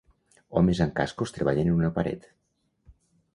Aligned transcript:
Homes 0.61 0.81
amb 0.85 0.95
cascos 0.99 1.35
treballen 1.35 1.69
en 1.73 1.77
una 1.83 1.93
paret. 1.99 2.27